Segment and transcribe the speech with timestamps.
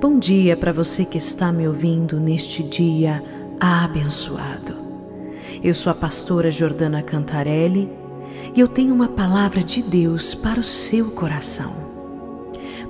[0.00, 3.22] Bom dia para você que está me ouvindo neste dia
[3.60, 4.74] abençoado.
[5.62, 7.90] Eu sou a pastora Jordana Cantarelli
[8.54, 11.72] e eu tenho uma palavra de Deus para o seu coração.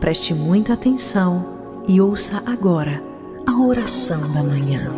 [0.01, 3.03] Preste muita atenção e ouça agora
[3.47, 4.91] a oração da manhã.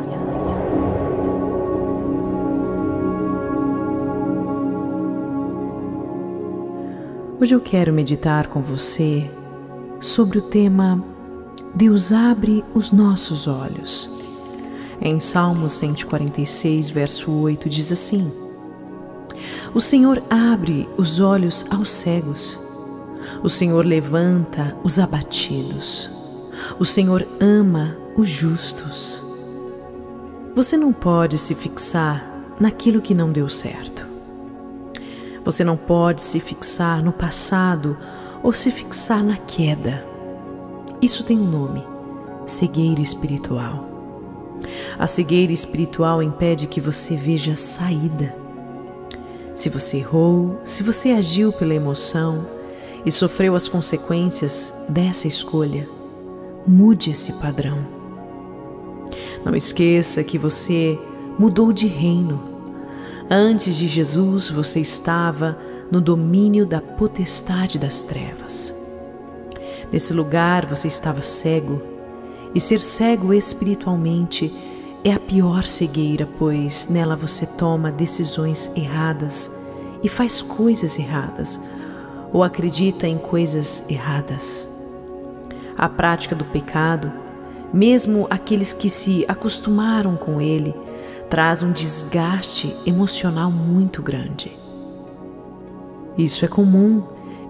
[7.41, 9.29] Hoje eu quero meditar com você
[10.01, 11.14] sobre o tema
[11.75, 14.09] Deus abre os nossos olhos.
[15.01, 18.33] Em Salmo 146, verso 8, diz assim:
[19.75, 22.57] O Senhor abre os olhos aos cegos,
[23.43, 26.09] o Senhor levanta os abatidos,
[26.79, 29.21] o Senhor ama os justos.
[30.55, 32.25] Você não pode se fixar
[32.61, 34.07] naquilo que não deu certo.
[35.45, 37.99] Você não pode se fixar no passado
[38.45, 40.14] ou se fixar na queda.
[41.05, 41.85] Isso tem um nome:
[42.47, 43.91] cegueira espiritual.
[44.99, 48.35] A cegueira espiritual impede que você veja saída.
[49.55, 52.47] Se você errou, se você agiu pela emoção
[53.05, 55.87] e sofreu as consequências dessa escolha,
[56.67, 57.87] mude esse padrão.
[59.45, 60.99] Não esqueça que você
[61.39, 62.43] mudou de reino.
[63.31, 65.59] Antes de Jesus, você estava
[65.91, 68.84] no domínio da potestade das trevas.
[69.93, 71.81] Nesse lugar você estava cego,
[72.55, 74.53] e ser cego espiritualmente
[75.05, 79.51] é a pior cegueira, pois nela você toma decisões erradas
[80.03, 81.61] e faz coisas erradas,
[82.33, 84.69] ou acredita em coisas erradas.
[85.77, 87.13] A prática do pecado,
[87.73, 90.75] mesmo aqueles que se acostumaram com ele,
[91.29, 94.57] traz um desgaste emocional muito grande.
[96.17, 97.03] Isso é comum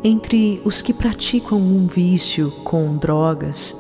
[0.07, 3.75] entre os que praticam um vício com drogas.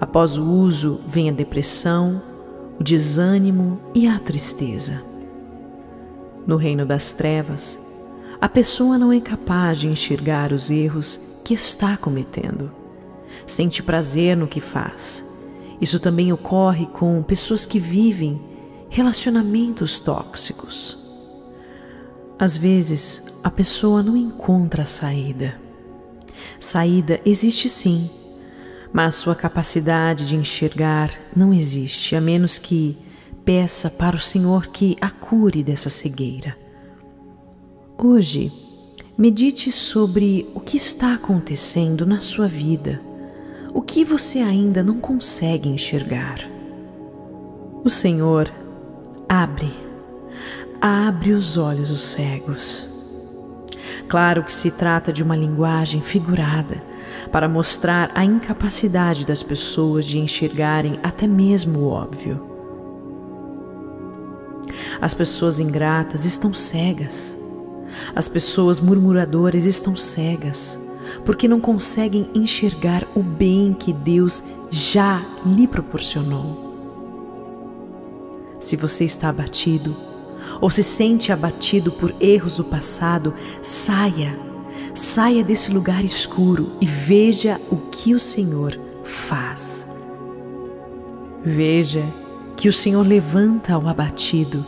[0.00, 2.22] Após o uso, vem a depressão,
[2.80, 5.02] o desânimo e a tristeza.
[6.46, 7.78] No reino das trevas,
[8.40, 12.70] a pessoa não é capaz de enxergar os erros que está cometendo.
[13.46, 15.22] Sente prazer no que faz.
[15.78, 18.40] Isso também ocorre com pessoas que vivem
[18.88, 21.07] relacionamentos tóxicos.
[22.38, 25.56] Às vezes, a pessoa não encontra a saída.
[26.60, 28.08] Saída existe sim,
[28.92, 32.96] mas sua capacidade de enxergar não existe, a menos que
[33.44, 36.56] peça para o Senhor que a cure dessa cegueira.
[37.96, 38.52] Hoje,
[39.16, 43.00] medite sobre o que está acontecendo na sua vida,
[43.74, 46.38] o que você ainda não consegue enxergar.
[47.84, 48.48] O Senhor
[49.28, 49.87] abre
[50.80, 52.86] abre os olhos dos cegos.
[54.08, 56.82] Claro que se trata de uma linguagem figurada
[57.30, 62.48] para mostrar a incapacidade das pessoas de enxergarem até mesmo o óbvio.
[65.00, 67.36] As pessoas ingratas estão cegas.
[68.14, 70.78] As pessoas murmuradoras estão cegas
[71.24, 76.66] porque não conseguem enxergar o bem que Deus já lhe proporcionou.
[78.58, 79.94] Se você está abatido,
[80.60, 84.38] ou se sente abatido por erros do passado, saia,
[84.94, 89.88] saia desse lugar escuro e veja o que o Senhor faz.
[91.44, 92.04] Veja
[92.56, 94.66] que o Senhor levanta o abatido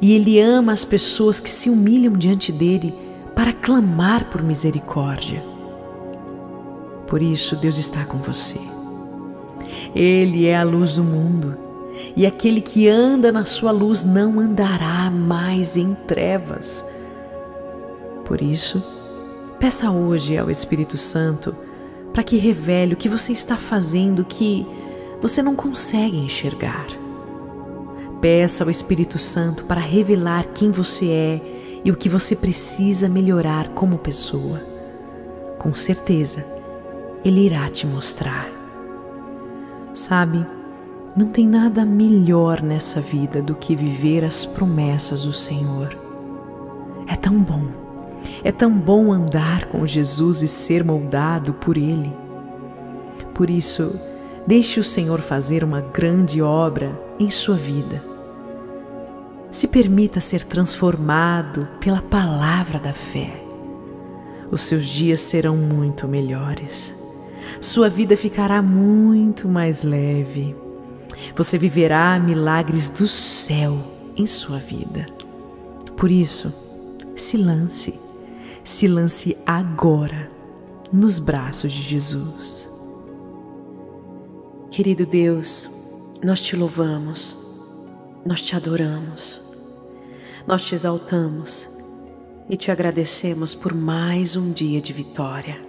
[0.00, 2.94] e Ele ama as pessoas que se humilham diante dele
[3.34, 5.42] para clamar por misericórdia.
[7.06, 8.60] Por isso, Deus está com você.
[9.94, 11.69] Ele é a luz do mundo
[12.16, 16.84] e aquele que anda na sua luz não andará mais em trevas.
[18.24, 18.82] Por isso,
[19.58, 21.54] peça hoje ao Espírito Santo
[22.12, 24.66] para que revele o que você está fazendo que
[25.20, 26.86] você não consegue enxergar.
[28.20, 33.68] Peça ao Espírito Santo para revelar quem você é e o que você precisa melhorar
[33.68, 34.60] como pessoa.
[35.58, 36.44] Com certeza,
[37.24, 38.48] Ele irá te mostrar.
[39.94, 40.46] Sabe,
[41.16, 45.96] não tem nada melhor nessa vida do que viver as promessas do Senhor.
[47.06, 47.66] É tão bom,
[48.44, 52.12] é tão bom andar com Jesus e ser moldado por Ele.
[53.34, 54.00] Por isso,
[54.46, 58.02] deixe o Senhor fazer uma grande obra em sua vida.
[59.50, 63.44] Se permita ser transformado pela palavra da fé.
[64.48, 66.94] Os seus dias serão muito melhores.
[67.60, 70.54] Sua vida ficará muito mais leve
[71.36, 73.76] você viverá milagres do céu
[74.16, 75.06] em sua vida.
[75.96, 76.52] Por isso,
[77.14, 77.98] se lance,
[78.64, 80.30] se lance agora
[80.92, 82.68] nos braços de Jesus.
[84.70, 85.68] Querido Deus,
[86.22, 87.36] nós te louvamos,
[88.24, 89.40] nós te adoramos,
[90.46, 91.68] nós te exaltamos
[92.48, 95.60] e te agradecemos por mais um dia de vitória,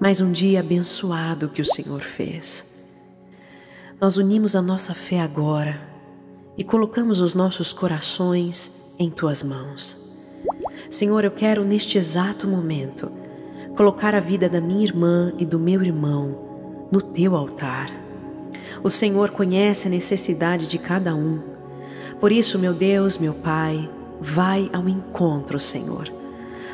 [0.00, 2.77] mais um dia abençoado que o Senhor fez.
[4.00, 5.80] Nós unimos a nossa fé agora
[6.56, 10.16] e colocamos os nossos corações em tuas mãos.
[10.88, 13.10] Senhor, eu quero neste exato momento
[13.76, 17.90] colocar a vida da minha irmã e do meu irmão no teu altar.
[18.84, 21.40] O Senhor conhece a necessidade de cada um.
[22.20, 23.90] Por isso, meu Deus, meu Pai,
[24.20, 26.08] vai ao encontro, Senhor.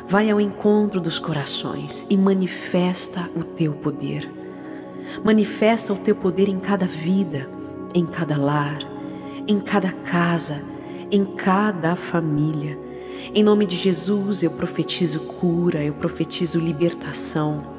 [0.07, 4.44] Vai ao encontro dos corações e manifesta o teu poder.
[5.23, 7.49] Manifesta o teu poder em cada vida,
[7.93, 8.79] em cada lar,
[9.47, 10.61] em cada casa,
[11.11, 12.77] em cada família.
[13.33, 17.75] Em nome de Jesus, eu profetizo cura, eu profetizo libertação,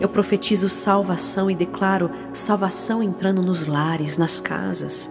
[0.00, 5.10] eu profetizo salvação e declaro salvação entrando nos lares, nas casas.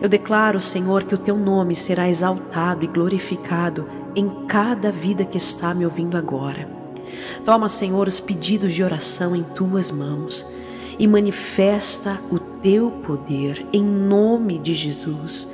[0.00, 5.36] Eu declaro, Senhor, que o teu nome será exaltado e glorificado em cada vida que
[5.36, 6.68] está me ouvindo agora.
[7.44, 10.46] Toma, Senhor, os pedidos de oração em tuas mãos
[11.00, 15.48] e manifesta o teu poder em nome de Jesus.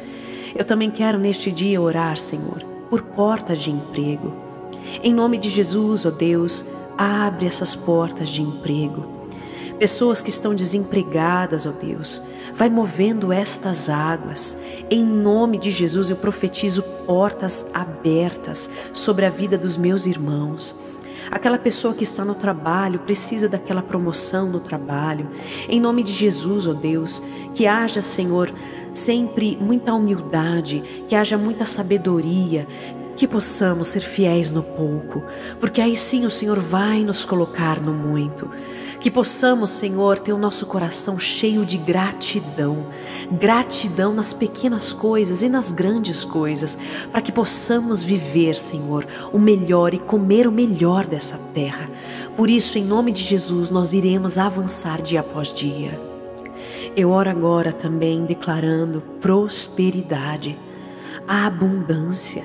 [0.55, 4.33] Eu também quero neste dia orar, Senhor por portas de emprego.
[5.03, 6.65] Em nome de Jesus, ó Deus,
[6.97, 9.15] abre essas portas de emprego.
[9.79, 12.23] Pessoas que estão desempregadas, ó Deus,
[12.55, 14.57] vai movendo estas águas.
[14.91, 20.96] Em nome de Jesus, eu profetizo portas abertas sobre a vida dos meus irmãos.
[21.31, 25.29] Aquela pessoa que está no trabalho precisa daquela promoção no trabalho.
[25.69, 27.23] Em nome de Jesus, ó Deus,
[27.55, 28.51] que haja, Senhor,
[28.95, 32.67] sempre muita humildade, que haja muita sabedoria,
[33.17, 35.23] que possamos ser fiéis no pouco,
[35.59, 38.49] porque aí sim o Senhor vai nos colocar no muito.
[39.07, 42.89] Que possamos, Senhor, ter o nosso coração cheio de gratidão,
[43.31, 46.77] gratidão nas pequenas coisas e nas grandes coisas,
[47.13, 51.89] para que possamos viver, Senhor, o melhor e comer o melhor dessa terra.
[52.37, 56.01] Por isso, em nome de Jesus, nós iremos avançar dia após dia.
[56.97, 60.59] Eu oro agora também declarando prosperidade,
[61.29, 62.43] a abundância,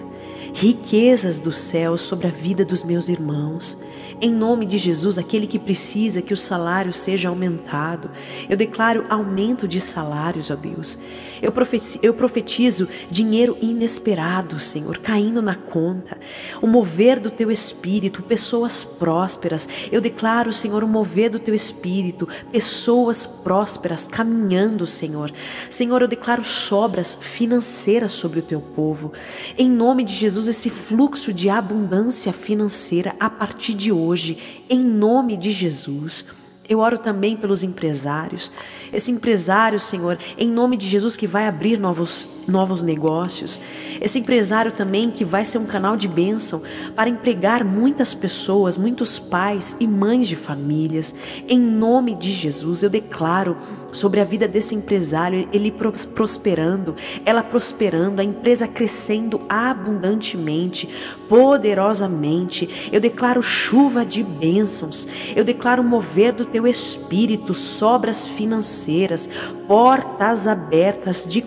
[0.53, 3.79] riquezas do céu sobre a vida dos meus irmãos
[4.21, 8.11] em nome de Jesus, aquele que precisa que o salário seja aumentado,
[8.47, 10.99] eu declaro aumento de salários, ó Deus.
[11.41, 16.19] Eu profetizo, eu profetizo dinheiro inesperado, Senhor, caindo na conta.
[16.61, 19.67] O mover do teu espírito, pessoas prósperas.
[19.91, 25.31] Eu declaro, Senhor, o mover do teu espírito, pessoas prósperas caminhando, Senhor.
[25.71, 29.11] Senhor, eu declaro sobras financeiras sobre o teu povo.
[29.57, 34.37] Em nome de Jesus, esse fluxo de abundância financeira a partir de hoje hoje,
[34.69, 36.25] em nome de Jesus.
[36.67, 38.51] Eu oro também pelos empresários.
[38.93, 43.59] Esse empresário, Senhor, em nome de Jesus, que vai abrir novos novos negócios.
[43.99, 46.61] Esse empresário também que vai ser um canal de bênção
[46.95, 51.13] para empregar muitas pessoas, muitos pais e mães de famílias.
[51.47, 53.57] Em nome de Jesus, eu declaro
[53.91, 55.73] sobre a vida desse empresário, ele
[56.15, 56.95] prosperando,
[57.25, 60.89] ela prosperando, a empresa crescendo abundantemente,
[61.27, 62.89] poderosamente.
[62.91, 65.07] Eu declaro chuva de bênçãos.
[65.35, 69.29] Eu declaro mover do teu espírito, sobras financeiras,
[69.67, 71.41] portas abertas de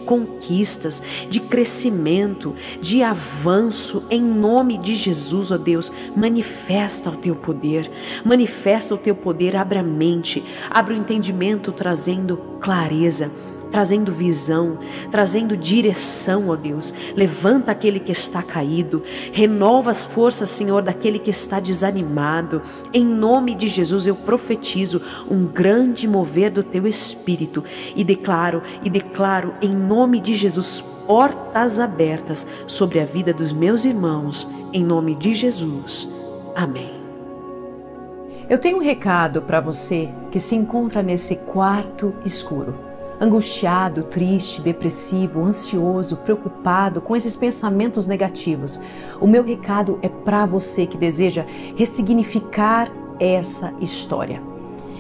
[0.85, 5.91] conquistas, de crescimento, de avanço, em nome de Jesus, ó Deus.
[6.17, 7.91] Manifesta o teu poder,
[8.25, 13.31] manifesta o teu poder, abre a mente, abre o entendimento, trazendo clareza
[13.75, 14.79] trazendo visão,
[15.11, 16.95] trazendo direção, ó Deus.
[17.17, 19.03] Levanta aquele que está caído,
[19.33, 22.63] renova as forças, Senhor, daquele que está desanimado.
[22.93, 27.65] Em nome de Jesus eu profetizo um grande mover do teu espírito
[27.97, 33.85] e declaro e declaro em nome de Jesus portas abertas sobre a vida dos meus
[33.85, 36.07] irmãos, em nome de Jesus.
[36.55, 36.93] Amém.
[38.49, 45.45] Eu tenho um recado para você que se encontra nesse quarto escuro angustiado, triste, depressivo,
[45.45, 48.81] ansioso, preocupado com esses pensamentos negativos,
[49.21, 51.45] o meu recado é para você que deseja
[51.77, 54.43] ressignificar essa história.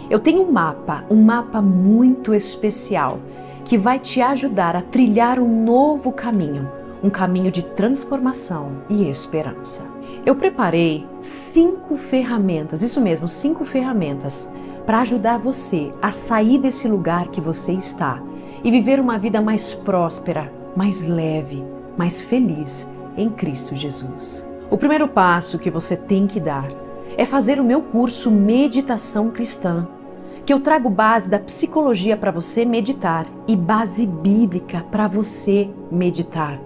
[0.09, 3.18] Eu tenho um mapa, um mapa muito especial
[3.64, 6.71] que vai te ajudar a trilhar um novo caminho,
[7.02, 9.85] um caminho de transformação e esperança.
[10.25, 14.49] Eu preparei cinco ferramentas, isso mesmo, cinco ferramentas
[14.86, 18.22] para ajudar você a sair desse lugar que você está
[18.62, 21.64] e viver uma vida mais próspera, mais leve,
[21.96, 24.48] mais feliz em Cristo Jesus.
[24.70, 26.68] O primeiro passo que você tem que dar
[27.16, 29.86] é fazer o meu curso Meditação Cristã
[30.44, 36.60] que eu trago base da psicologia para você meditar e base bíblica para você meditar,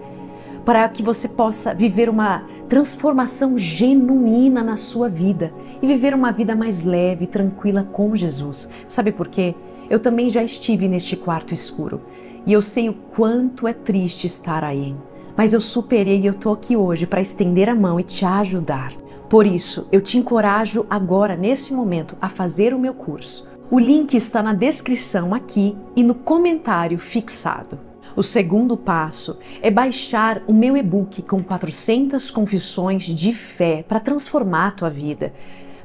[0.69, 6.55] para que você possa viver uma transformação genuína na sua vida e viver uma vida
[6.55, 8.69] mais leve, tranquila com Jesus.
[8.87, 9.55] Sabe por quê?
[9.89, 12.01] Eu também já estive neste quarto escuro
[12.45, 14.95] e eu sei o quanto é triste estar aí.
[15.35, 18.93] Mas eu superei e eu tô aqui hoje para estender a mão e te ajudar.
[19.27, 23.47] Por isso, eu te encorajo agora, nesse momento, a fazer o meu curso.
[23.71, 27.88] O link está na descrição aqui e no comentário fixado.
[28.15, 34.67] O segundo passo é baixar o meu e-book com 400 confissões de fé para transformar
[34.67, 35.33] a tua vida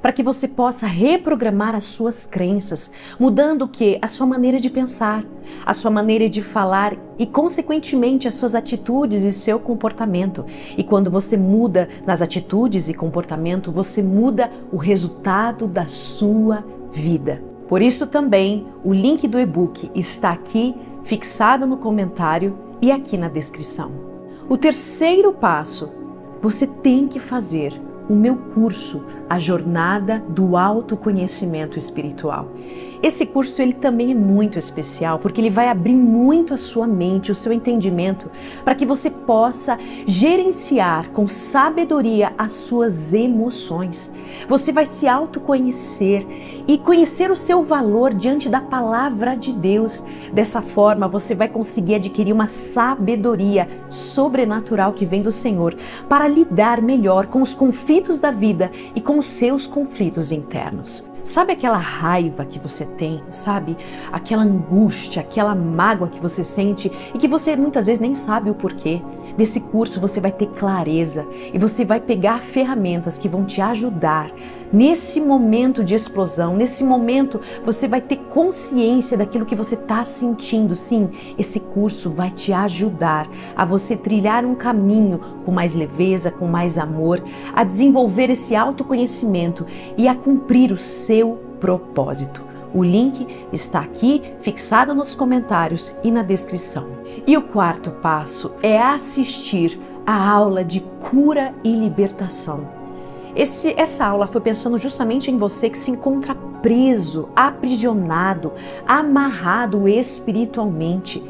[0.04, 3.98] para que você possa reprogramar as suas crenças, mudando o que?
[4.02, 5.24] A sua maneira de pensar,
[5.64, 10.44] a sua maneira de falar e, consequentemente, as suas atitudes e seu comportamento.
[10.76, 16.62] E quando você muda nas atitudes e comportamento, você muda o resultado da sua
[16.92, 17.42] vida.
[17.66, 23.28] Por isso também o link do e-book está aqui fixado no comentário e aqui na
[23.28, 23.92] descrição.
[24.48, 25.92] O terceiro passo,
[26.40, 32.48] você tem que fazer o meu curso, A Jornada do Autoconhecimento Espiritual.
[33.04, 37.30] Esse curso ele também é muito especial porque ele vai abrir muito a sua mente,
[37.30, 38.30] o seu entendimento,
[38.64, 44.10] para que você possa gerenciar com sabedoria as suas emoções.
[44.48, 46.26] Você vai se autoconhecer
[46.66, 50.02] e conhecer o seu valor diante da palavra de Deus.
[50.32, 55.76] Dessa forma, você vai conseguir adquirir uma sabedoria sobrenatural que vem do Senhor
[56.08, 61.04] para lidar melhor com os conflitos da vida e com os seus conflitos internos.
[61.22, 63.76] Sabe aquela raiva que você tem, sabe?
[64.12, 68.54] Aquela angústia, aquela mágoa que você sente e que você muitas vezes nem sabe o
[68.54, 69.00] porquê.
[69.38, 74.30] Nesse curso você vai ter clareza e você vai pegar ferramentas que vão te ajudar
[74.72, 80.74] nesse momento de explosão, nesse momento você vai ter consciência daquilo que você está sentindo.
[80.74, 86.46] Sim, esse curso vai te ajudar a você trilhar um caminho com mais leveza, com
[86.46, 87.22] mais amor,
[87.54, 89.66] a desenvolver esse autoconhecimento
[89.96, 92.44] e a cumprir o seu propósito.
[92.74, 96.88] O link está aqui fixado nos comentários e na descrição.
[97.24, 102.83] E o quarto passo é assistir a aula de cura e libertação.
[103.36, 108.52] Esse, essa aula foi pensando justamente em você que se encontra preso, aprisionado,
[108.86, 111.22] amarrado espiritualmente.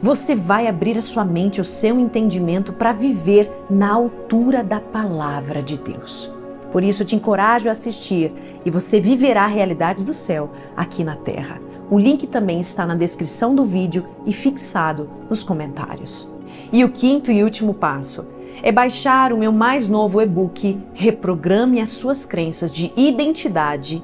[0.00, 5.62] Você vai abrir a sua mente, o seu entendimento para viver na altura da palavra
[5.62, 6.32] de Deus.
[6.72, 8.32] Por isso, eu te encorajo a assistir
[8.64, 11.60] e você viverá realidades do céu aqui na terra.
[11.88, 16.28] O link também está na descrição do vídeo e fixado nos comentários.
[16.72, 18.26] E o quinto e último passo
[18.62, 24.02] é baixar o meu mais novo e-book Reprograme as suas crenças de identidade,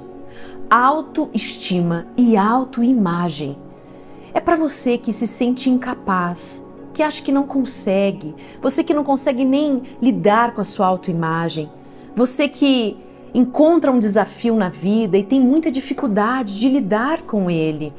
[0.70, 3.58] autoestima e autoimagem.
[4.32, 9.04] É para você que se sente incapaz, que acha que não consegue, você que não
[9.04, 11.70] consegue nem lidar com a sua autoimagem,
[12.14, 12.96] você que
[13.32, 17.92] encontra um desafio na vida e tem muita dificuldade de lidar com ele.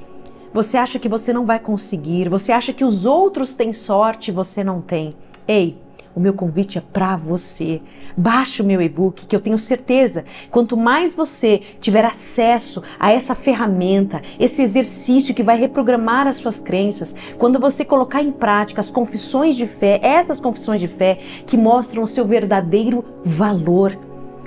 [0.54, 4.34] Você acha que você não vai conseguir, você acha que os outros têm sorte e
[4.34, 5.16] você não tem.
[5.48, 5.78] Ei,
[6.20, 7.82] o meu convite é para você.
[8.18, 13.34] Baixe o meu e-book, que eu tenho certeza, quanto mais você tiver acesso a essa
[13.34, 18.92] ferramenta, esse exercício que vai reprogramar as suas crenças, quando você colocar em prática as
[18.92, 23.98] confissões de fé, essas confissões de fé que mostram o seu verdadeiro valor,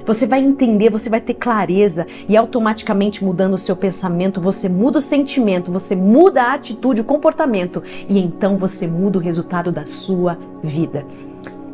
[0.04, 4.98] você vai entender, você vai ter clareza e automaticamente mudando o seu pensamento, você muda
[4.98, 9.86] o sentimento, você muda a atitude, o comportamento e então você muda o resultado da
[9.86, 11.06] sua vida.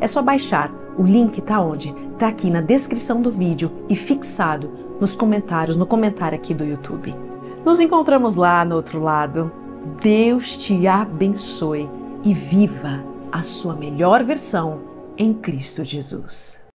[0.00, 0.72] É só baixar.
[0.96, 1.94] O link está onde?
[2.12, 7.14] Está aqui na descrição do vídeo e fixado nos comentários, no comentário aqui do YouTube.
[7.64, 9.52] Nos encontramos lá no outro lado.
[10.02, 11.88] Deus te abençoe
[12.24, 14.80] e viva a sua melhor versão
[15.16, 16.67] em Cristo Jesus.